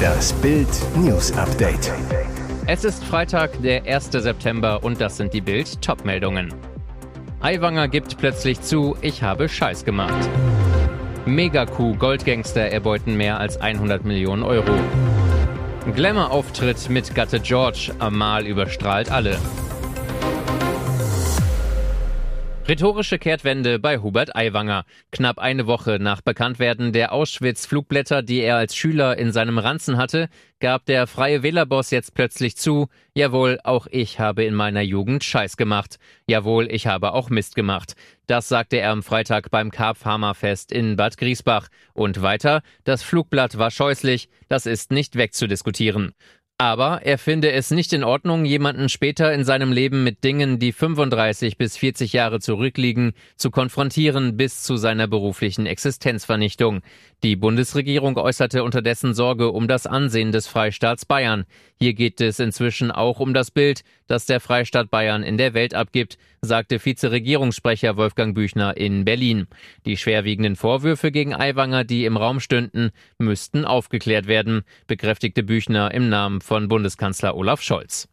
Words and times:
Das 0.00 0.32
Bild 0.34 0.68
News 0.96 1.32
Update. 1.36 1.92
Es 2.66 2.84
ist 2.84 3.04
Freitag, 3.04 3.60
der 3.62 3.84
1. 3.84 4.10
September 4.12 4.82
und 4.82 5.00
das 5.00 5.16
sind 5.16 5.32
die 5.32 5.40
Bild 5.40 5.80
Topmeldungen. 5.82 6.52
Aiwanger 7.40 7.88
gibt 7.88 8.18
plötzlich 8.18 8.60
zu, 8.60 8.96
ich 9.00 9.22
habe 9.22 9.48
Scheiß 9.48 9.84
gemacht. 9.84 10.28
Megakuh 11.26 11.94
Goldgangster 11.94 12.62
erbeuten 12.62 13.16
mehr 13.16 13.40
als 13.40 13.60
100 13.60 14.04
Millionen 14.04 14.42
Euro. 14.42 14.72
Glamour-Auftritt 15.94 16.88
mit 16.90 17.14
Gatte 17.14 17.40
George, 17.40 17.92
Amal 17.98 18.46
überstrahlt 18.46 19.10
alle. 19.10 19.38
Rhetorische 22.70 23.18
Kehrtwende 23.18 23.80
bei 23.80 23.98
Hubert 23.98 24.36
Aiwanger. 24.36 24.84
Knapp 25.10 25.40
eine 25.40 25.66
Woche 25.66 25.98
nach 26.00 26.20
Bekanntwerden 26.20 26.92
der 26.92 27.12
Auschwitz-Flugblätter, 27.12 28.22
die 28.22 28.38
er 28.38 28.58
als 28.58 28.76
Schüler 28.76 29.18
in 29.18 29.32
seinem 29.32 29.58
Ranzen 29.58 29.96
hatte, 29.96 30.28
gab 30.60 30.86
der 30.86 31.08
Freie 31.08 31.42
Wählerboss 31.42 31.90
jetzt 31.90 32.14
plötzlich 32.14 32.56
zu, 32.56 32.86
jawohl, 33.12 33.58
auch 33.64 33.88
ich 33.90 34.20
habe 34.20 34.44
in 34.44 34.54
meiner 34.54 34.82
Jugend 34.82 35.24
Scheiß 35.24 35.56
gemacht. 35.56 35.98
Jawohl, 36.28 36.70
ich 36.70 36.86
habe 36.86 37.12
auch 37.12 37.28
Mist 37.28 37.56
gemacht. 37.56 37.96
Das 38.28 38.46
sagte 38.46 38.76
er 38.76 38.92
am 38.92 39.02
Freitag 39.02 39.50
beim 39.50 39.72
Karpfarmerfest 39.72 40.70
in 40.70 40.94
Bad 40.94 41.16
Griesbach. 41.16 41.66
Und 41.92 42.22
weiter, 42.22 42.62
das 42.84 43.02
Flugblatt 43.02 43.58
war 43.58 43.72
scheußlich, 43.72 44.28
das 44.48 44.66
ist 44.66 44.92
nicht 44.92 45.16
wegzudiskutieren. 45.16 46.12
Aber 46.60 47.00
er 47.06 47.16
finde 47.16 47.52
es 47.52 47.70
nicht 47.70 47.90
in 47.94 48.04
Ordnung, 48.04 48.44
jemanden 48.44 48.90
später 48.90 49.32
in 49.32 49.44
seinem 49.44 49.72
Leben 49.72 50.04
mit 50.04 50.24
Dingen, 50.24 50.58
die 50.58 50.72
35 50.72 51.56
bis 51.56 51.78
40 51.78 52.12
Jahre 52.12 52.38
zurückliegen, 52.38 53.14
zu 53.36 53.50
konfrontieren 53.50 54.36
bis 54.36 54.62
zu 54.62 54.76
seiner 54.76 55.08
beruflichen 55.08 55.64
Existenzvernichtung. 55.64 56.82
Die 57.22 57.36
Bundesregierung 57.36 58.18
äußerte 58.18 58.62
unterdessen 58.62 59.14
Sorge 59.14 59.52
um 59.52 59.68
das 59.68 59.86
Ansehen 59.86 60.32
des 60.32 60.48
Freistaats 60.48 61.06
Bayern. 61.06 61.46
Hier 61.78 61.94
geht 61.94 62.20
es 62.20 62.38
inzwischen 62.38 62.90
auch 62.90 63.20
um 63.20 63.32
das 63.32 63.50
Bild, 63.50 63.82
das 64.06 64.26
der 64.26 64.40
Freistaat 64.40 64.90
Bayern 64.90 65.22
in 65.22 65.38
der 65.38 65.54
Welt 65.54 65.74
abgibt, 65.74 66.18
sagte 66.42 66.84
Vizeregierungssprecher 66.84 67.96
Wolfgang 67.96 68.34
Büchner 68.34 68.76
in 68.76 69.04
Berlin. 69.04 69.46
Die 69.84 69.96
schwerwiegenden 69.96 70.56
Vorwürfe 70.56 71.12
gegen 71.12 71.34
Aiwanger, 71.34 71.84
die 71.84 72.06
im 72.06 72.16
Raum 72.16 72.40
stünden, 72.40 72.90
müssten 73.18 73.64
aufgeklärt 73.64 74.26
werden, 74.26 74.62
bekräftigte 74.86 75.42
Büchner 75.42 75.92
im 75.92 76.08
Namen 76.08 76.40
von 76.50 76.66
Bundeskanzler 76.66 77.36
Olaf 77.36 77.62
Scholz. 77.62 78.08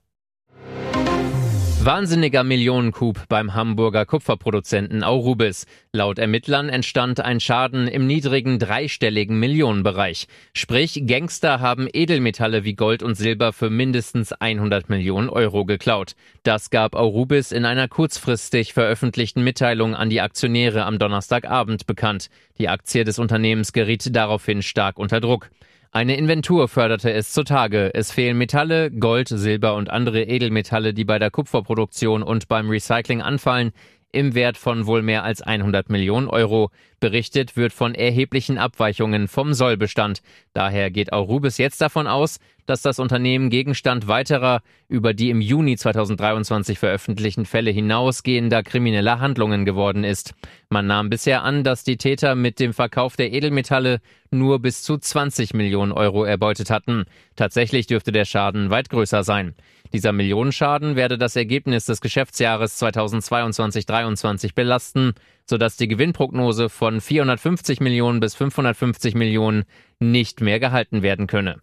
Wahnsinniger 1.84 2.44
Millionencoup 2.44 3.28
beim 3.30 3.56
Hamburger 3.56 4.06
Kupferproduzenten 4.06 5.04
Aurubis. 5.04 5.66
Laut 5.92 6.20
Ermittlern 6.20 6.70
entstand 6.70 7.20
ein 7.20 7.40
Schaden 7.40 7.88
im 7.88 8.06
niedrigen 8.06 8.60
dreistelligen 8.60 9.40
Millionenbereich. 9.40 10.28
Sprich, 10.54 11.02
Gangster 11.08 11.62
haben 11.62 11.88
Edelmetalle 11.92 12.64
wie 12.64 12.76
Gold 12.76 13.02
und 13.02 13.16
Silber 13.16 13.54
für 13.54 13.72
mindestens 13.72 14.34
100 14.34 14.88
Millionen 14.88 15.30
Euro 15.30 15.66
geklaut. 15.66 16.14
Das 16.44 16.70
gab 16.70 16.96
Aurubis 16.96 17.52
in 17.52 17.66
einer 17.66 17.88
kurzfristig 17.88 18.72
veröffentlichten 18.72 19.44
Mitteilung 19.44 19.96
an 19.96 20.12
die 20.12 20.22
Aktionäre 20.22 20.86
am 20.86 21.00
Donnerstagabend 21.00 21.88
bekannt. 21.88 22.30
Die 22.60 22.70
Aktie 22.70 23.04
des 23.04 23.18
Unternehmens 23.18 23.74
geriet 23.74 24.16
daraufhin 24.16 24.62
stark 24.62 25.00
unter 25.00 25.22
Druck. 25.22 25.50
Eine 25.92 26.18
Inventur 26.18 26.68
förderte 26.68 27.12
es 27.14 27.32
zutage. 27.32 27.92
Es 27.94 28.12
fehlen 28.12 28.38
Metalle, 28.38 28.92
Gold, 28.92 29.30
Silber 29.30 29.76
und 29.76 29.90
andere 29.90 30.24
Edelmetalle, 30.24 30.94
die 30.94 31.06
bei 31.06 31.18
der 31.18 31.32
Kupferproduktion 31.32 32.24
und 32.24 32.48
beim 32.48 32.70
Recycling 32.70 33.22
anfallen, 33.22 33.72
im 34.12 34.36
Wert 34.36 34.58
von 34.58 34.86
wohl 34.86 35.02
mehr 35.02 35.24
als 35.24 35.42
100 35.42 35.90
Millionen 35.90 36.28
Euro. 36.28 36.72
Berichtet 37.00 37.56
wird 37.56 37.74
von 37.74 37.94
erheblichen 37.94 38.58
Abweichungen 38.58 39.28
vom 39.28 39.54
Sollbestand. 39.54 40.22
Daher 40.54 40.90
geht 40.90 41.14
Aurubis 41.14 41.60
jetzt 41.60 41.80
davon 41.80 42.08
aus, 42.08 42.40
dass 42.66 42.82
das 42.82 42.98
Unternehmen 42.98 43.50
Gegenstand 43.50 44.08
weiterer, 44.08 44.62
über 44.90 45.14
die 45.14 45.30
im 45.30 45.40
Juni 45.40 45.78
2023 45.78 46.80
veröffentlichten 46.80 47.46
Fälle 47.46 47.70
hinausgehender 47.70 48.64
krimineller 48.64 49.20
Handlungen 49.20 49.64
geworden 49.64 50.04
ist. 50.04 50.34
Man 50.70 50.88
nahm 50.88 51.10
bisher 51.10 51.44
an, 51.44 51.64
dass 51.64 51.84
die 51.84 51.98
Täter 51.98 52.36
mit 52.36 52.60
dem 52.60 52.74
Verkauf 52.74 53.16
der 53.16 53.32
Edelmetalle 53.32 54.02
nur 54.32 54.60
bis 54.60 54.82
zu 54.82 54.98
20 54.98 55.54
Millionen 55.54 55.92
Euro 55.92 56.26
erbeutet 56.26 56.70
hatten. 56.70 57.06
Tatsächlich 57.36 57.88
dürfte 57.88 58.12
der 58.12 58.26
Schaden 58.26 58.70
weit 58.70 58.90
größer 58.90 59.24
sein. 59.24 59.56
Dieser 59.94 60.12
Millionenschaden 60.12 60.98
werde 60.98 61.18
das 61.18 61.38
Ergebnis 61.38 61.86
des 61.86 62.02
Geschäftsjahres 62.02 62.82
2022-23 62.82 64.54
belasten, 64.54 65.14
sodass 65.50 65.78
die 65.78 65.88
Gewinnprognose 65.88 66.70
von 66.70 67.02
450 67.02 67.80
Millionen 67.80 68.20
bis 68.20 68.36
550 68.36 69.16
Millionen 69.16 69.64
nicht 70.00 70.42
mehr 70.42 70.60
gehalten 70.60 71.02
werden 71.02 71.28
könne. 71.28 71.62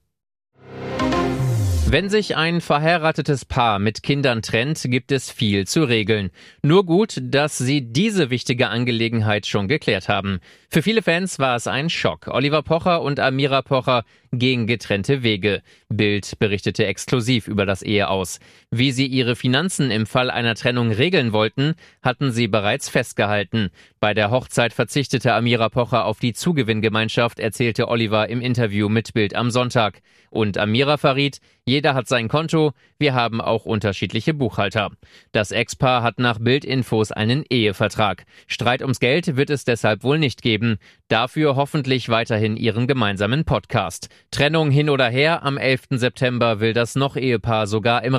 Wenn 1.94 2.08
sich 2.08 2.34
ein 2.34 2.60
verheiratetes 2.60 3.44
Paar 3.44 3.78
mit 3.78 4.02
Kindern 4.02 4.42
trennt, 4.42 4.82
gibt 4.82 5.12
es 5.12 5.30
viel 5.30 5.64
zu 5.64 5.84
regeln. 5.84 6.30
Nur 6.60 6.84
gut, 6.84 7.20
dass 7.22 7.56
sie 7.56 7.82
diese 7.82 8.30
wichtige 8.30 8.68
Angelegenheit 8.68 9.46
schon 9.46 9.68
geklärt 9.68 10.08
haben. 10.08 10.40
Für 10.70 10.82
viele 10.82 11.02
Fans 11.02 11.38
war 11.38 11.54
es 11.54 11.68
ein 11.68 11.90
Schock. 11.90 12.26
Oliver 12.26 12.62
Pocher 12.62 13.00
und 13.00 13.20
Amira 13.20 13.62
Pocher 13.62 14.02
gehen 14.32 14.66
getrennte 14.66 15.22
Wege. 15.22 15.62
Bild 15.88 16.36
berichtete 16.40 16.84
exklusiv 16.84 17.46
über 17.46 17.64
das 17.64 17.82
Ehe 17.82 18.08
aus. 18.08 18.40
Wie 18.76 18.90
sie 18.90 19.06
ihre 19.06 19.36
Finanzen 19.36 19.92
im 19.92 20.04
Fall 20.04 20.30
einer 20.30 20.56
Trennung 20.56 20.90
regeln 20.90 21.32
wollten, 21.32 21.74
hatten 22.02 22.32
sie 22.32 22.48
bereits 22.48 22.88
festgehalten. 22.88 23.70
Bei 24.00 24.14
der 24.14 24.32
Hochzeit 24.32 24.72
verzichtete 24.72 25.32
Amira 25.32 25.68
Pocher 25.68 26.04
auf 26.06 26.18
die 26.18 26.32
Zugewinngemeinschaft, 26.32 27.38
erzählte 27.38 27.86
Oliver 27.86 28.28
im 28.28 28.40
Interview 28.40 28.88
mit 28.88 29.14
Bild 29.14 29.36
am 29.36 29.52
Sonntag. 29.52 30.00
Und 30.28 30.58
Amira 30.58 30.96
verriet, 30.96 31.38
jeder 31.64 31.94
hat 31.94 32.08
sein 32.08 32.26
Konto, 32.26 32.72
wir 32.98 33.14
haben 33.14 33.40
auch 33.40 33.64
unterschiedliche 33.64 34.34
Buchhalter. 34.34 34.90
Das 35.30 35.52
Ex-Paar 35.52 36.02
hat 36.02 36.18
nach 36.18 36.40
Bildinfos 36.40 37.12
einen 37.12 37.44
Ehevertrag. 37.48 38.24
Streit 38.48 38.82
ums 38.82 38.98
Geld 38.98 39.36
wird 39.36 39.50
es 39.50 39.64
deshalb 39.64 40.02
wohl 40.02 40.18
nicht 40.18 40.42
geben. 40.42 40.78
Dafür 41.08 41.54
hoffentlich 41.54 42.08
weiterhin 42.08 42.56
ihren 42.56 42.86
gemeinsamen 42.86 43.44
Podcast. 43.44 44.08
Trennung 44.30 44.70
hin 44.70 44.90
oder 44.90 45.08
her, 45.08 45.44
am 45.44 45.56
11. 45.56 45.84
September 45.90 46.60
will 46.60 46.72
das 46.72 46.96
Noch-Ehepaar 46.96 47.66
sogar 47.66 48.02
im 48.04 48.14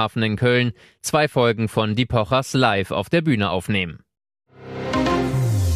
Rheinauhafen 0.00 0.22
in 0.22 0.36
Köln 0.36 0.72
zwei 1.02 1.28
Folgen 1.28 1.68
von 1.68 1.94
Die 1.94 2.06
Pochers 2.06 2.54
live 2.54 2.90
auf 2.90 3.10
der 3.10 3.20
Bühne 3.20 3.50
aufnehmen. 3.50 4.00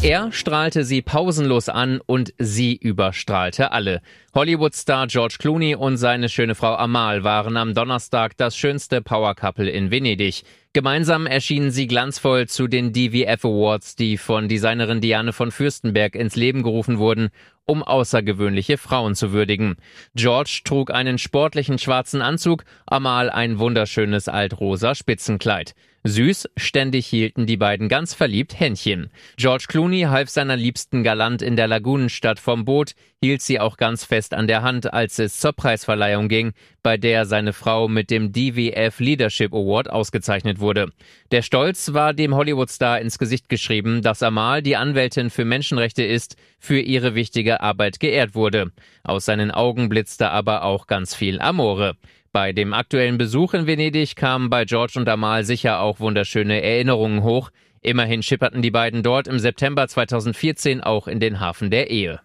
Er 0.01 0.31
strahlte 0.31 0.83
sie 0.83 1.01
pausenlos 1.01 1.67
an 1.67 1.99
und 2.05 2.33
sie 2.37 2.75
überstrahlte 2.75 3.71
alle. 3.71 4.01
Hollywood-Star 4.35 5.07
George 5.07 5.37
Clooney 5.39 5.75
und 5.75 5.97
seine 5.97 6.29
schöne 6.29 6.53
Frau 6.53 6.75
Amal 6.75 7.23
waren 7.23 7.57
am 7.57 7.73
Donnerstag 7.73 8.37
das 8.37 8.55
schönste 8.55 9.01
Power-Couple 9.01 9.69
in 9.69 9.89
Venedig. 9.89 10.43
Gemeinsam 10.73 11.25
erschienen 11.25 11.71
sie 11.71 11.87
glanzvoll 11.87 12.47
zu 12.47 12.67
den 12.67 12.93
DVF 12.93 13.45
Awards, 13.45 13.95
die 13.95 14.17
von 14.17 14.47
Designerin 14.47 15.01
Diane 15.01 15.33
von 15.33 15.51
Fürstenberg 15.51 16.13
ins 16.15 16.35
Leben 16.35 16.61
gerufen 16.61 16.99
wurden, 16.99 17.29
um 17.65 17.83
außergewöhnliche 17.83 18.77
Frauen 18.77 19.15
zu 19.15 19.31
würdigen. 19.31 19.75
George 20.15 20.61
trug 20.63 20.91
einen 20.91 21.17
sportlichen 21.17 21.79
schwarzen 21.79 22.21
Anzug, 22.21 22.65
Amal 22.85 23.29
ein 23.29 23.59
wunderschönes 23.59 24.27
altrosa 24.27 24.95
Spitzenkleid. 24.95 25.75
Süß, 26.07 26.49
ständig 26.55 27.07
hielten 27.07 27.47
die 27.47 27.57
beiden 27.57 27.89
ganz 27.89 28.13
verliebt 28.13 28.59
Händchen. 28.59 29.09
George 29.37 29.65
Clooney 29.67 30.01
half 30.01 30.29
seiner 30.29 30.55
Liebsten 30.55 31.03
galant 31.03 31.41
in 31.41 31.55
der 31.55 31.67
Lagunenstadt 31.67 32.39
vom 32.39 32.63
Boot, 32.63 32.93
hielt 33.23 33.41
sie 33.41 33.59
auch 33.59 33.75
ganz 33.75 34.05
fest 34.05 34.35
an 34.35 34.45
der 34.45 34.61
Hand, 34.61 34.93
als 34.93 35.17
es 35.17 35.39
zur 35.39 35.53
Preisverleihung 35.53 36.29
ging, 36.29 36.53
bei 36.85 36.97
der 36.97 37.25
seine 37.25 37.51
Frau 37.51 37.87
mit 37.87 38.11
dem 38.11 38.31
DWF 38.31 38.99
Leadership 38.99 39.55
Award 39.55 39.89
ausgezeichnet 39.89 40.59
wurde. 40.59 40.91
Der 41.31 41.41
Stolz 41.41 41.93
war 41.93 42.13
dem 42.13 42.35
Hollywoodstar 42.35 43.01
ins 43.01 43.17
Gesicht 43.17 43.49
geschrieben, 43.49 44.03
dass 44.03 44.21
Amal, 44.21 44.61
die 44.61 44.75
Anwältin 44.75 45.31
für 45.31 45.45
Menschenrechte 45.45 46.03
ist, 46.03 46.35
für 46.59 46.79
ihre 46.79 47.15
wichtige 47.15 47.61
Arbeit 47.61 47.99
geehrt 47.99 48.35
wurde. 48.35 48.71
Aus 49.03 49.25
seinen 49.25 49.49
Augen 49.49 49.89
blitzte 49.89 50.29
aber 50.29 50.61
auch 50.61 50.85
ganz 50.85 51.15
viel 51.15 51.41
Amore. 51.41 51.95
Bei 52.31 52.53
dem 52.53 52.71
aktuellen 52.71 53.17
Besuch 53.17 53.55
in 53.55 53.65
Venedig 53.65 54.15
kamen 54.15 54.51
bei 54.51 54.65
George 54.65 54.93
und 54.97 55.09
Amal 55.09 55.43
sicher 55.43 55.79
auch 55.79 55.99
wunderschöne 55.99 56.61
Erinnerungen 56.61 57.23
hoch. 57.23 57.49
Immerhin 57.81 58.21
schipperten 58.21 58.61
die 58.61 58.69
beiden 58.69 59.01
dort 59.01 59.27
im 59.27 59.39
September 59.39 59.87
2014 59.87 60.81
auch 60.81 61.07
in 61.07 61.19
den 61.19 61.39
Hafen 61.39 61.71
der 61.71 61.89
Ehe. 61.89 62.19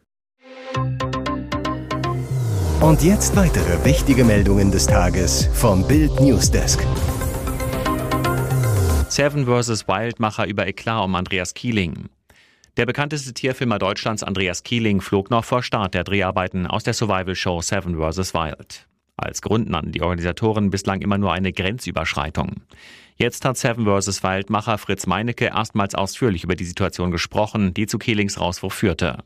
Und 2.80 3.02
jetzt 3.02 3.36
weitere 3.36 3.84
wichtige 3.84 4.24
Meldungen 4.24 4.72
des 4.72 4.86
Tages 4.86 5.50
vom 5.52 5.86
Bild 5.86 6.18
Newsdesk. 6.18 6.80
Seven 9.10 9.44
vs. 9.44 9.86
Wildmacher 9.86 10.46
über 10.46 10.66
Eklat 10.66 11.04
um 11.04 11.14
Andreas 11.14 11.52
Kieling. 11.52 12.08
Der 12.78 12.86
bekannteste 12.86 13.34
Tierfilmer 13.34 13.78
Deutschlands, 13.78 14.22
Andreas 14.22 14.62
Kieling, 14.62 15.02
flog 15.02 15.28
noch 15.28 15.44
vor 15.44 15.62
Start 15.62 15.92
der 15.92 16.04
Dreharbeiten 16.04 16.66
aus 16.66 16.82
der 16.82 16.94
Survival-Show 16.94 17.60
Seven 17.60 17.96
vs. 17.98 18.32
Wild. 18.32 18.86
Als 19.14 19.42
Grund 19.42 19.68
nannten 19.68 19.92
die 19.92 20.00
Organisatoren 20.00 20.70
bislang 20.70 21.02
immer 21.02 21.18
nur 21.18 21.34
eine 21.34 21.52
Grenzüberschreitung. 21.52 22.62
Jetzt 23.16 23.44
hat 23.44 23.58
Seven 23.58 23.84
vs. 23.84 24.22
Wildmacher 24.22 24.78
Fritz 24.78 25.06
Meinecke 25.06 25.48
erstmals 25.48 25.94
ausführlich 25.94 26.44
über 26.44 26.56
die 26.56 26.64
Situation 26.64 27.10
gesprochen, 27.10 27.74
die 27.74 27.86
zu 27.86 27.98
Kehlings 27.98 28.40
Rauswurf 28.40 28.72
führte. 28.72 29.18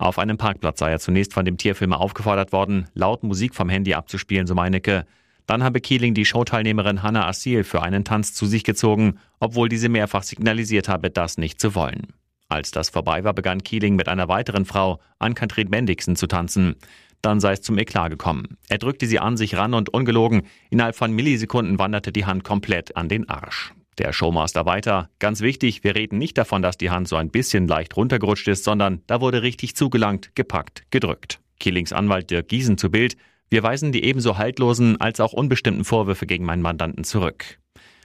Auf 0.00 0.18
einem 0.18 0.38
Parkplatz 0.38 0.78
sei 0.78 0.92
er 0.92 0.98
zunächst 0.98 1.34
von 1.34 1.44
dem 1.44 1.58
Tierfilmer 1.58 2.00
aufgefordert 2.00 2.52
worden, 2.52 2.88
laut 2.94 3.22
Musik 3.22 3.54
vom 3.54 3.68
Handy 3.68 3.92
abzuspielen, 3.92 4.46
so 4.46 4.54
Meinecke. 4.54 5.04
Dann 5.44 5.62
habe 5.62 5.82
Keeling 5.82 6.14
die 6.14 6.24
Showteilnehmerin 6.24 7.02
Hannah 7.02 7.28
Assil 7.28 7.64
für 7.64 7.82
einen 7.82 8.02
Tanz 8.02 8.32
zu 8.32 8.46
sich 8.46 8.64
gezogen, 8.64 9.18
obwohl 9.40 9.68
diese 9.68 9.90
mehrfach 9.90 10.22
signalisiert 10.22 10.88
habe, 10.88 11.10
das 11.10 11.36
nicht 11.36 11.60
zu 11.60 11.74
wollen. 11.74 12.14
Als 12.48 12.70
das 12.70 12.88
vorbei 12.88 13.24
war, 13.24 13.34
begann 13.34 13.62
Keeling 13.62 13.94
mit 13.94 14.08
einer 14.08 14.28
weiteren 14.28 14.64
Frau, 14.64 15.00
Ann-Kathrin 15.18 15.68
Bendixen, 15.68 16.16
zu 16.16 16.26
tanzen. 16.26 16.76
Dann 17.20 17.38
sei 17.38 17.52
es 17.52 17.60
zum 17.60 17.76
Eklat 17.76 18.10
gekommen. 18.10 18.56
Er 18.70 18.78
drückte 18.78 19.06
sie 19.06 19.18
an 19.18 19.36
sich 19.36 19.58
ran 19.58 19.74
und 19.74 19.90
ungelogen, 19.90 20.44
innerhalb 20.70 20.96
von 20.96 21.12
Millisekunden 21.12 21.78
wanderte 21.78 22.10
die 22.10 22.24
Hand 22.24 22.42
komplett 22.42 22.96
an 22.96 23.10
den 23.10 23.28
Arsch. 23.28 23.74
Der 24.00 24.14
Showmaster 24.14 24.64
weiter. 24.64 25.10
Ganz 25.18 25.42
wichtig, 25.42 25.84
wir 25.84 25.94
reden 25.94 26.16
nicht 26.16 26.38
davon, 26.38 26.62
dass 26.62 26.78
die 26.78 26.88
Hand 26.88 27.06
so 27.06 27.16
ein 27.16 27.28
bisschen 27.28 27.68
leicht 27.68 27.98
runtergerutscht 27.98 28.48
ist, 28.48 28.64
sondern 28.64 29.02
da 29.06 29.20
wurde 29.20 29.42
richtig 29.42 29.76
zugelangt, 29.76 30.34
gepackt, 30.34 30.84
gedrückt. 30.90 31.38
Killings 31.58 31.92
Anwalt 31.92 32.30
Dirk 32.30 32.48
Giesen 32.48 32.78
zu 32.78 32.90
Bild. 32.90 33.18
Wir 33.50 33.62
weisen 33.62 33.92
die 33.92 34.02
ebenso 34.04 34.38
haltlosen 34.38 34.98
als 35.02 35.20
auch 35.20 35.34
unbestimmten 35.34 35.84
Vorwürfe 35.84 36.24
gegen 36.24 36.46
meinen 36.46 36.62
Mandanten 36.62 37.04
zurück. 37.04 37.58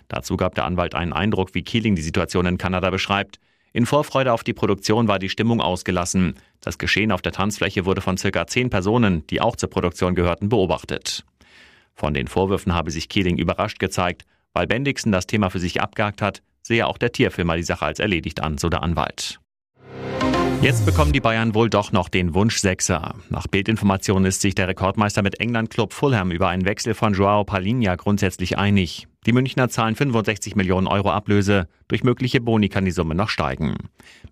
Dazu 0.10 0.36
gab 0.36 0.54
der 0.56 0.66
Anwalt 0.66 0.96
einen 0.96 1.14
Eindruck, 1.14 1.56
wie 1.56 1.64
Keeling 1.64 1.96
die 1.96 2.02
Situation 2.02 2.46
in 2.46 2.58
Kanada 2.58 2.90
beschreibt. 2.90 3.40
In 3.72 3.86
Vorfreude 3.86 4.34
auf 4.34 4.44
die 4.44 4.54
Produktion 4.54 5.08
war 5.08 5.18
die 5.18 5.30
Stimmung 5.30 5.62
ausgelassen. 5.62 6.36
Das 6.60 6.78
Geschehen 6.78 7.14
auf 7.14 7.22
der 7.22 7.32
Tanzfläche 7.32 7.86
wurde 7.86 8.02
von 8.02 8.18
circa 8.18 8.48
zehn 8.48 8.70
Personen, 8.70 9.26
die 9.28 9.40
auch 9.40 9.56
zur 9.56 9.70
Produktion 9.70 10.14
gehörten, 10.14 10.50
beobachtet. 10.50 11.24
Von 11.94 12.14
den 12.14 12.28
Vorwürfen 12.28 12.74
habe 12.74 12.92
sich 12.92 13.08
Keeling 13.08 13.38
überrascht 13.38 13.80
gezeigt 13.80 14.26
weil 14.56 14.66
Bendixen 14.66 15.12
das 15.12 15.28
Thema 15.28 15.52
für 15.52 15.60
sich 15.60 15.82
abgehakt 15.82 16.24
hat, 16.24 16.42
sehe 16.64 16.88
auch 16.88 16.98
der 16.98 17.12
Tierfilmer 17.12 17.58
die 17.58 17.64
Sache 17.64 17.86
als 17.86 18.00
erledigt 18.00 18.42
an, 18.42 18.58
so 18.58 18.70
der 18.70 18.82
Anwalt. 18.82 19.40
Jetzt 20.62 20.86
bekommen 20.86 21.12
die 21.14 21.20
Bayern 21.20 21.54
wohl 21.54 21.70
doch 21.70 21.92
noch 21.92 22.10
den 22.10 22.34
Wunsch 22.34 22.58
Sechser. 22.58 23.14
Nach 23.30 23.46
Bildinformationen 23.46 24.26
ist 24.26 24.42
sich 24.42 24.56
der 24.56 24.68
Rekordmeister 24.68 25.22
mit 25.22 25.40
England-Club 25.40 25.94
Fulham 25.94 26.32
über 26.32 26.48
einen 26.48 26.66
Wechsel 26.66 26.96
von 26.96 27.14
Joao 27.14 27.44
Palinha 27.44 27.96
grundsätzlich 27.96 28.58
einig. 28.58 29.08
Die 29.26 29.34
Münchner 29.34 29.70
zahlen 29.70 29.96
65 29.96 30.56
Millionen 30.56 30.86
Euro 30.86 31.10
Ablöse. 31.10 31.68
Durch 31.88 32.04
mögliche 32.04 32.42
Boni 32.42 32.70
kann 32.70 32.86
die 32.86 32.92
Summe 32.92 33.16
noch 33.16 33.30
steigen. 33.30 33.76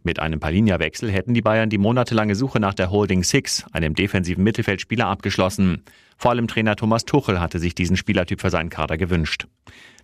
Mit 0.04 0.20
einem 0.20 0.40
Palinha-Wechsel 0.40 1.12
hätten 1.12 1.34
die 1.34 1.42
Bayern 1.42 1.72
die 1.72 1.80
monatelange 1.80 2.36
Suche 2.36 2.60
nach 2.60 2.76
der 2.76 2.92
Holding 2.92 3.24
Six, 3.24 3.66
einem 3.72 3.96
defensiven 3.96 4.44
Mittelfeldspieler, 4.44 5.08
abgeschlossen. 5.08 5.84
Vor 6.18 6.32
allem 6.32 6.48
Trainer 6.48 6.76
Thomas 6.76 7.06
Tuchel 7.06 7.40
hatte 7.40 7.58
sich 7.58 7.74
diesen 7.74 7.98
Spielertyp 7.98 8.40
für 8.40 8.52
seinen 8.52 8.70
Kader 8.70 8.98
gewünscht. 8.98 9.48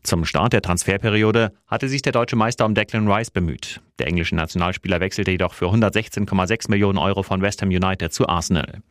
Zum 0.01 0.25
Start 0.25 0.53
der 0.53 0.61
Transferperiode 0.61 1.51
hatte 1.67 1.87
sich 1.87 2.01
der 2.01 2.13
deutsche 2.13 2.35
Meister 2.35 2.65
um 2.65 2.73
Declan 2.73 3.11
Rice 3.11 3.29
bemüht. 3.29 3.81
Der 3.99 4.07
englische 4.07 4.35
Nationalspieler 4.35 5.01
wechselte 5.01 5.31
jedoch 5.31 5.53
für 5.53 5.65
116,6 5.65 6.71
Millionen 6.71 6.97
Euro 6.97 7.21
von 7.21 7.41
West 7.41 7.61
Ham 7.61 7.69
United 7.69 8.11
zu 8.11 8.27
Arsenal. 8.27 8.81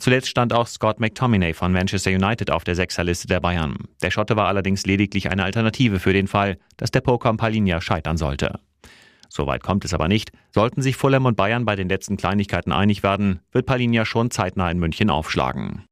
Zuletzt 0.00 0.28
stand 0.28 0.54
auch 0.54 0.66
Scott 0.66 0.98
McTominay 0.98 1.52
von 1.52 1.72
Manchester 1.72 2.10
United 2.10 2.50
auf 2.50 2.64
der 2.64 2.74
Sechserliste 2.74 3.28
der 3.28 3.40
Bayern. 3.40 3.76
Der 4.02 4.10
Schotte 4.10 4.34
war 4.34 4.48
allerdings 4.48 4.86
lediglich 4.86 5.30
eine 5.30 5.44
Alternative 5.44 6.00
für 6.00 6.14
den 6.14 6.26
Fall, 6.26 6.56
dass 6.78 6.90
der 6.90 7.02
Poker 7.02 7.34
Palinia 7.34 7.82
scheitern 7.82 8.16
sollte. 8.16 8.58
Soweit 9.28 9.62
kommt 9.62 9.84
es 9.84 9.94
aber 9.94 10.08
nicht. 10.08 10.32
Sollten 10.52 10.80
sich 10.82 10.96
Fulham 10.96 11.26
und 11.26 11.36
Bayern 11.36 11.66
bei 11.66 11.76
den 11.76 11.88
letzten 11.88 12.16
Kleinigkeiten 12.16 12.72
einig 12.72 13.02
werden, 13.02 13.40
wird 13.52 13.66
Palinia 13.66 14.04
schon 14.06 14.30
zeitnah 14.30 14.70
in 14.70 14.78
München 14.78 15.10
aufschlagen. 15.10 15.84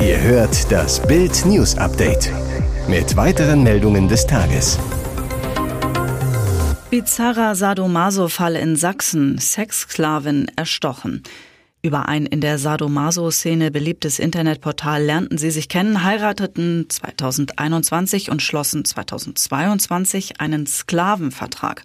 Ihr 0.00 0.20
hört 0.20 0.70
das 0.70 1.04
Bild 1.06 1.44
News 1.46 1.76
Update 1.76 2.30
mit 2.86 3.16
weiteren 3.16 3.62
Meldungen 3.62 4.08
des 4.08 4.26
Tages. 4.26 4.78
Bizarrer 6.90 7.54
Sadomaso-Fall 7.54 8.56
in 8.56 8.74
Sachsen. 8.74 9.38
Sexsklavin 9.38 10.50
erstochen. 10.56 11.22
Über 11.82 12.08
ein 12.08 12.26
in 12.26 12.40
der 12.40 12.58
Sadomaso-Szene 12.58 13.70
beliebtes 13.70 14.18
Internetportal 14.18 15.00
lernten 15.00 15.38
sie 15.38 15.52
sich 15.52 15.68
kennen, 15.68 16.02
heirateten 16.02 16.86
2021 16.88 18.28
und 18.32 18.42
schlossen 18.42 18.84
2022 18.84 20.40
einen 20.40 20.66
Sklavenvertrag. 20.66 21.84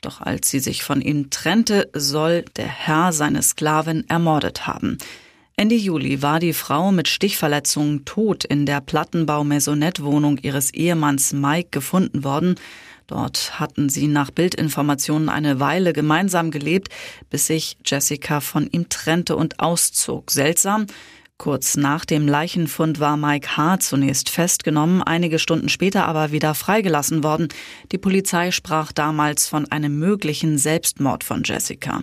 Doch 0.00 0.20
als 0.20 0.50
sie 0.50 0.60
sich 0.60 0.84
von 0.84 1.00
ihm 1.00 1.30
trennte, 1.30 1.90
soll 1.92 2.44
der 2.54 2.68
Herr 2.68 3.12
seine 3.12 3.42
Sklavin 3.42 4.04
ermordet 4.08 4.68
haben. 4.68 4.98
Ende 5.56 5.74
Juli 5.74 6.22
war 6.22 6.38
die 6.38 6.52
Frau 6.52 6.92
mit 6.92 7.08
Stichverletzungen 7.08 8.04
tot 8.04 8.44
in 8.44 8.66
der 8.66 8.80
Plattenbau-Maisonette-Wohnung 8.80 10.38
ihres 10.38 10.72
Ehemanns 10.72 11.32
Mike 11.32 11.70
gefunden 11.72 12.22
worden. 12.22 12.54
Dort 13.06 13.60
hatten 13.60 13.88
sie 13.88 14.06
nach 14.06 14.30
Bildinformationen 14.30 15.28
eine 15.28 15.60
Weile 15.60 15.92
gemeinsam 15.92 16.50
gelebt, 16.50 16.88
bis 17.30 17.46
sich 17.46 17.76
Jessica 17.84 18.40
von 18.40 18.68
ihm 18.70 18.88
trennte 18.88 19.36
und 19.36 19.60
auszog. 19.60 20.30
Seltsam. 20.30 20.86
Kurz 21.36 21.76
nach 21.76 22.04
dem 22.04 22.28
Leichenfund 22.28 23.00
war 23.00 23.16
Mike 23.16 23.56
H. 23.56 23.80
zunächst 23.80 24.30
festgenommen, 24.30 25.02
einige 25.02 25.40
Stunden 25.40 25.68
später 25.68 26.06
aber 26.06 26.30
wieder 26.30 26.54
freigelassen 26.54 27.24
worden. 27.24 27.48
Die 27.90 27.98
Polizei 27.98 28.52
sprach 28.52 28.92
damals 28.92 29.48
von 29.48 29.70
einem 29.70 29.98
möglichen 29.98 30.58
Selbstmord 30.58 31.24
von 31.24 31.42
Jessica. 31.44 32.02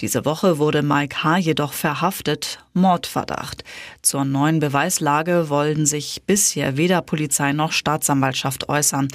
Diese 0.00 0.24
Woche 0.24 0.58
wurde 0.58 0.82
Mike 0.82 1.24
H. 1.24 1.38
jedoch 1.38 1.72
verhaftet, 1.72 2.62
Mordverdacht. 2.72 3.64
Zur 4.00 4.24
neuen 4.24 4.60
Beweislage 4.60 5.48
wollen 5.48 5.86
sich 5.86 6.22
bisher 6.24 6.76
weder 6.76 7.02
Polizei 7.02 7.52
noch 7.52 7.72
Staatsanwaltschaft 7.72 8.68
äußern. 8.68 9.08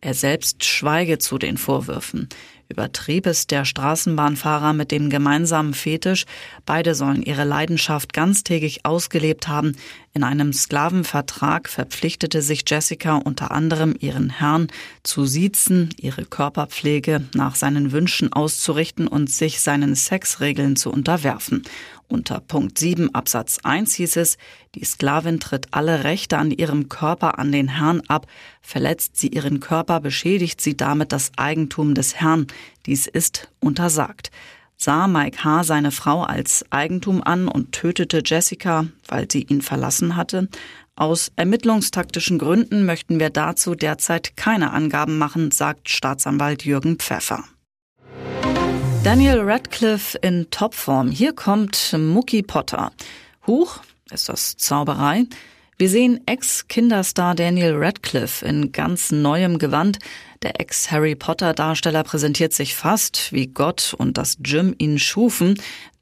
Er 0.00 0.14
selbst 0.14 0.64
schweige 0.64 1.18
zu 1.18 1.38
den 1.38 1.56
Vorwürfen. 1.56 2.28
Übertrieb 2.70 3.26
es 3.26 3.46
der 3.46 3.64
Straßenbahnfahrer 3.64 4.74
mit 4.74 4.90
dem 4.90 5.08
gemeinsamen 5.08 5.72
Fetisch. 5.72 6.26
Beide 6.66 6.94
sollen 6.94 7.22
ihre 7.22 7.44
Leidenschaft 7.44 8.12
ganztägig 8.12 8.84
ausgelebt 8.84 9.48
haben. 9.48 9.74
In 10.12 10.22
einem 10.22 10.52
Sklavenvertrag 10.52 11.70
verpflichtete 11.70 12.42
sich 12.42 12.64
Jessica 12.66 13.16
unter 13.16 13.52
anderem 13.52 13.96
ihren 13.98 14.28
Herrn 14.28 14.68
zu 15.02 15.24
siezen, 15.24 15.88
ihre 15.96 16.26
Körperpflege 16.26 17.22
nach 17.34 17.54
seinen 17.54 17.90
Wünschen 17.90 18.32
auszurichten 18.34 19.08
und 19.08 19.30
sich 19.30 19.62
seinen 19.62 19.94
Sexregeln 19.94 20.76
zu 20.76 20.90
unterwerfen. 20.90 21.62
Unter 22.10 22.40
Punkt 22.40 22.78
7 22.78 23.14
Absatz 23.14 23.58
1 23.62 23.94
hieß 23.94 24.16
es, 24.16 24.38
die 24.74 24.84
Sklavin 24.84 25.40
tritt 25.40 25.68
alle 25.72 26.04
Rechte 26.04 26.38
an 26.38 26.50
ihrem 26.50 26.88
Körper 26.88 27.38
an 27.38 27.52
den 27.52 27.68
Herrn 27.68 28.00
ab, 28.08 28.26
verletzt 28.62 29.18
sie 29.18 29.28
ihren 29.28 29.60
Körper, 29.60 30.00
beschädigt 30.00 30.62
sie 30.62 30.74
damit 30.74 31.12
das 31.12 31.32
Eigentum 31.36 31.94
des 31.94 32.14
Herrn. 32.14 32.46
Dies 32.86 33.06
ist 33.06 33.50
untersagt. 33.60 34.30
Sah 34.76 35.06
Mike 35.06 35.44
H. 35.44 35.64
seine 35.64 35.90
Frau 35.90 36.22
als 36.22 36.64
Eigentum 36.70 37.22
an 37.22 37.46
und 37.46 37.72
tötete 37.72 38.22
Jessica, 38.24 38.86
weil 39.08 39.30
sie 39.30 39.42
ihn 39.42 39.60
verlassen 39.60 40.16
hatte? 40.16 40.48
Aus 40.96 41.30
ermittlungstaktischen 41.36 42.38
Gründen 42.38 42.86
möchten 42.86 43.20
wir 43.20 43.30
dazu 43.30 43.74
derzeit 43.74 44.36
keine 44.36 44.72
Angaben 44.72 45.18
machen, 45.18 45.50
sagt 45.50 45.90
Staatsanwalt 45.90 46.64
Jürgen 46.64 46.96
Pfeffer. 46.96 47.44
Daniel 49.08 49.40
Radcliffe 49.40 50.18
in 50.18 50.50
Topform. 50.50 51.10
Hier 51.10 51.32
kommt 51.32 51.96
Mookie 51.96 52.42
Potter. 52.42 52.92
Huch, 53.46 53.80
ist 54.10 54.28
das 54.28 54.58
Zauberei? 54.58 55.24
Wir 55.78 55.88
sehen 55.88 56.20
Ex-Kinderstar 56.26 57.34
Daniel 57.34 57.74
Radcliffe 57.74 58.44
in 58.44 58.70
ganz 58.70 59.10
neuem 59.10 59.58
Gewand. 59.58 59.98
Der 60.42 60.60
Ex-Harry 60.60 61.14
Potter-Darsteller 61.14 62.04
präsentiert 62.04 62.52
sich 62.52 62.74
fast 62.74 63.32
wie 63.32 63.46
Gott 63.46 63.94
und 63.96 64.18
das 64.18 64.36
Gym 64.42 64.74
ihn 64.76 64.98
schufen. 64.98 65.58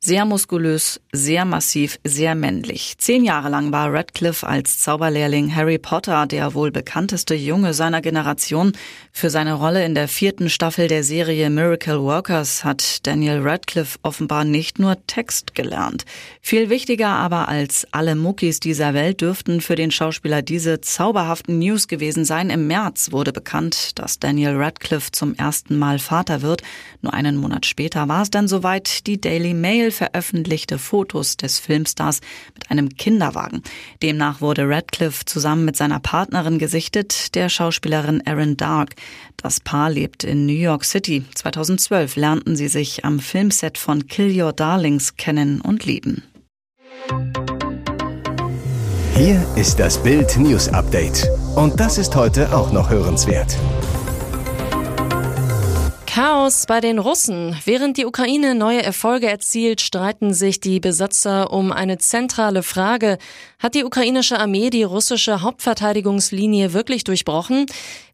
Sehr 0.07 0.25
muskulös, 0.25 1.01
sehr 1.11 1.45
massiv, 1.45 1.99
sehr 2.05 2.37
männlich. 2.37 2.95
Zehn 2.99 3.25
Jahre 3.25 3.49
lang 3.49 3.73
war 3.73 3.93
Radcliffe 3.93 4.47
als 4.47 4.79
Zauberlehrling 4.79 5.53
Harry 5.53 5.79
Potter 5.79 6.27
der 6.27 6.55
wohl 6.55 6.71
bekannteste 6.71 7.35
Junge 7.35 7.75
seiner 7.75 8.03
Generation. 8.03 8.71
Für 9.11 9.31
seine 9.31 9.55
Rolle 9.55 9.85
in 9.85 9.97
der 9.97 10.07
vierten 10.07 10.49
Staffel 10.49 10.87
der 10.87 11.03
Serie 11.03 11.51
Miracle 11.51 12.01
Workers 12.03 12.63
hat 12.63 13.05
Daniel 13.05 13.41
Radcliffe 13.41 13.99
offenbar 14.03 14.45
nicht 14.45 14.79
nur 14.79 14.97
Text 15.09 15.57
gelernt. 15.57 16.05
Viel 16.41 16.71
wichtiger 16.71 17.09
aber 17.09 17.49
als 17.49 17.85
alle 17.91 18.15
Muckis 18.15 18.61
dieser 18.61 18.95
Welt 18.95 19.23
dürften 19.23 19.61
für 19.61 19.75
den 19.75 19.91
Schauspieler 19.91 20.41
diese 20.41 20.81
zauberhaften 20.83 21.59
News 21.59 21.89
gewesen 21.89 22.25
sein. 22.25 22.51
Im 22.51 22.69
März 22.69 23.11
wurde 23.11 23.33
bekannt, 23.33 23.99
dass 23.99 24.21
Daniel 24.21 24.55
Radcliffe 24.55 25.11
zum 25.11 25.35
ersten 25.35 25.77
Mal 25.77 25.99
Vater 25.99 26.43
wird. 26.43 26.63
Nur 27.03 27.13
einen 27.13 27.37
Monat 27.39 27.67
später 27.67 28.07
war 28.07 28.23
es 28.23 28.31
dann 28.31 28.47
soweit. 28.47 29.09
Die 29.09 29.21
Daily 29.21 29.53
Mail 29.53 29.96
veröffentlichte 29.97 30.79
Fotos 30.79 31.37
des 31.37 31.59
Filmstars 31.59 32.21
mit 32.55 32.71
einem 32.71 32.91
Kinderwagen. 32.91 33.63
Demnach 34.03 34.41
wurde 34.41 34.69
Radcliffe 34.69 35.25
zusammen 35.25 35.65
mit 35.65 35.77
seiner 35.77 36.01
Partnerin 36.01 36.59
gesichtet, 36.59 37.35
der 37.35 37.49
Schauspielerin 37.49 38.21
Erin 38.21 38.57
Dark. 38.57 38.95
Das 39.37 39.61
Paar 39.61 39.91
lebt 39.91 40.25
in 40.25 40.47
New 40.47 40.53
York 40.53 40.85
City. 40.85 41.25
2012 41.35 42.17
lernten 42.17 42.57
sie 42.57 42.69
sich 42.69 43.05
am 43.05 43.19
Filmset 43.19 43.79
von 43.79 44.07
Kill 44.07 44.41
Your 44.41 44.53
Darlings 44.53 45.17
kennen 45.17 45.61
und 45.61 45.85
lieben. 45.85 46.23
Hier 49.15 49.47
ist 49.57 49.81
das 49.81 50.03
Bild 50.03 50.37
News 50.37 50.69
Update. 50.69 51.27
Und 51.55 51.81
das 51.81 51.97
ist 51.97 52.15
heute 52.15 52.55
auch 52.55 52.71
noch 52.71 52.91
hörenswert. 52.91 53.57
Chaos 56.17 56.65
bei 56.67 56.81
den 56.81 56.99
Russen. 56.99 57.55
Während 57.67 57.99
die 57.99 58.07
Ukraine 58.07 58.55
neue 58.55 58.83
Erfolge 58.83 59.29
erzielt, 59.29 59.83
streiten 59.83 60.33
sich 60.33 60.61
die 60.61 60.81
Besatzer 60.81 61.53
um 61.53 61.73
eine 61.73 61.99
zentrale 61.99 62.63
Frage. 62.63 63.19
Hat 63.59 63.75
die 63.75 63.85
ukrainische 63.85 64.39
Armee 64.39 64.71
die 64.71 64.83
russische 64.83 65.43
Hauptverteidigungslinie 65.43 66.73
wirklich 66.73 67.05
durchbrochen? 67.05 67.67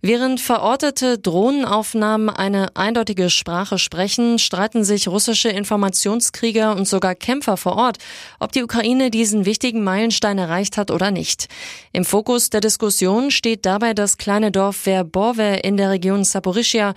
Während 0.04 0.40
verortete 0.40 1.16
Drohnenaufnahmen 1.16 2.28
eine 2.28 2.74
eindeutige 2.74 3.30
Sprache 3.30 3.78
sprechen, 3.78 4.40
streiten 4.40 4.82
sich 4.82 5.06
russische 5.06 5.48
Informationskrieger 5.48 6.74
und 6.74 6.88
sogar 6.88 7.14
Kämpfer 7.14 7.56
vor 7.56 7.76
Ort, 7.76 7.98
ob 8.40 8.50
die 8.50 8.64
Ukraine 8.64 9.12
diesen 9.12 9.44
wichtigen 9.44 9.84
Meilenstein 9.84 10.38
erreicht 10.38 10.76
hat 10.76 10.90
oder 10.90 11.12
nicht. 11.12 11.46
Im 11.92 12.04
Fokus 12.04 12.50
der 12.50 12.60
Diskussion 12.60 13.30
steht 13.30 13.64
dabei 13.64 13.94
das 13.94 14.18
kleine 14.18 14.50
Dorf 14.50 14.74
Verbowe 14.74 15.60
in 15.62 15.76
der 15.76 15.90
Region 15.90 16.24
Saporischia. 16.24 16.94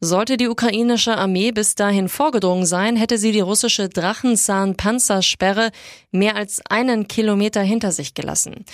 Sollte 0.00 0.36
die 0.36 0.48
ukrainische 0.48 1.16
Armee 1.16 1.50
bis 1.50 1.74
dahin 1.74 2.08
vorgedrungen 2.08 2.66
sein, 2.66 2.94
hätte 2.94 3.18
sie 3.18 3.32
die 3.32 3.40
russische 3.40 3.88
Drachenzahn-Panzersperre 3.88 5.70
mehr 6.12 6.36
als 6.36 6.62
einen 6.68 7.08
Kilometer 7.08 7.62
hinter 7.62 7.90
sich 7.90 8.14
gelassen. 8.14 8.64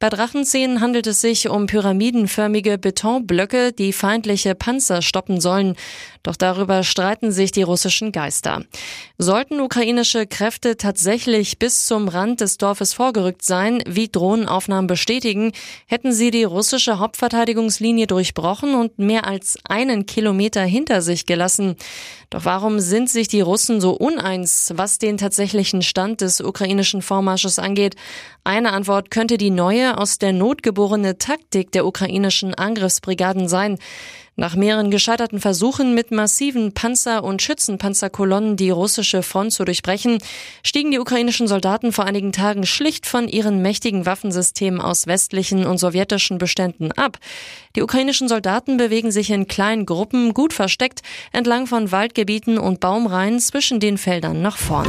Bei 0.00 0.08
Drachenzähnen 0.08 0.80
handelt 0.80 1.06
es 1.06 1.20
sich 1.20 1.48
um 1.48 1.66
pyramidenförmige 1.66 2.78
Betonblöcke, 2.78 3.31
die 3.72 3.92
feindliche 3.92 4.54
Panzer 4.54 5.02
stoppen 5.02 5.40
sollen. 5.40 5.74
Doch 6.22 6.36
darüber 6.36 6.84
streiten 6.84 7.32
sich 7.32 7.50
die 7.50 7.62
russischen 7.62 8.12
Geister. 8.12 8.64
Sollten 9.18 9.60
ukrainische 9.60 10.26
Kräfte 10.26 10.76
tatsächlich 10.76 11.58
bis 11.58 11.86
zum 11.86 12.08
Rand 12.08 12.40
des 12.40 12.58
Dorfes 12.58 12.94
vorgerückt 12.94 13.42
sein, 13.42 13.82
wie 13.86 14.08
Drohnenaufnahmen 14.08 14.86
bestätigen, 14.86 15.52
hätten 15.86 16.12
sie 16.12 16.30
die 16.30 16.44
russische 16.44 16.98
Hauptverteidigungslinie 16.98 18.06
durchbrochen 18.06 18.74
und 18.74 18.98
mehr 18.98 19.26
als 19.26 19.58
einen 19.64 20.06
Kilometer 20.06 20.62
hinter 20.62 21.02
sich 21.02 21.26
gelassen. 21.26 21.76
Doch 22.30 22.44
warum 22.46 22.80
sind 22.80 23.10
sich 23.10 23.28
die 23.28 23.42
Russen 23.42 23.80
so 23.80 23.92
uneins, 23.92 24.72
was 24.74 24.98
den 24.98 25.18
tatsächlichen 25.18 25.82
Stand 25.82 26.22
des 26.22 26.40
ukrainischen 26.40 27.02
Vormarsches 27.02 27.58
angeht? 27.58 27.94
Eine 28.44 28.72
Antwort 28.72 29.10
könnte 29.10 29.36
die 29.36 29.50
neue, 29.50 29.98
aus 29.98 30.18
der 30.18 30.32
Not 30.32 30.62
geborene 30.62 31.18
Taktik 31.18 31.72
der 31.72 31.84
ukrainischen 31.84 32.54
Angriffsbrigaden 33.22 33.48
sein. 33.48 33.78
Nach 34.34 34.56
mehreren 34.56 34.90
gescheiterten 34.90 35.40
Versuchen 35.40 35.94
mit 35.94 36.10
massiven 36.10 36.72
Panzer- 36.72 37.22
und 37.22 37.42
Schützenpanzerkolonnen 37.42 38.56
die 38.56 38.70
russische 38.70 39.22
Front 39.22 39.52
zu 39.52 39.66
durchbrechen, 39.66 40.18
stiegen 40.62 40.90
die 40.90 40.98
ukrainischen 40.98 41.46
Soldaten 41.46 41.92
vor 41.92 42.06
einigen 42.06 42.32
Tagen 42.32 42.64
schlicht 42.64 43.04
von 43.04 43.28
ihren 43.28 43.60
mächtigen 43.60 44.06
Waffensystemen 44.06 44.80
aus 44.80 45.06
westlichen 45.06 45.66
und 45.66 45.76
sowjetischen 45.76 46.38
Beständen 46.38 46.92
ab. 46.92 47.18
Die 47.76 47.82
ukrainischen 47.82 48.26
Soldaten 48.26 48.78
bewegen 48.78 49.12
sich 49.12 49.28
in 49.28 49.48
kleinen 49.48 49.84
Gruppen, 49.84 50.32
gut 50.32 50.54
versteckt, 50.54 51.02
entlang 51.32 51.66
von 51.66 51.92
Waldgebieten 51.92 52.56
und 52.56 52.80
Baumreihen 52.80 53.38
zwischen 53.38 53.80
den 53.80 53.98
Feldern 53.98 54.40
nach 54.40 54.56
vorn. 54.56 54.88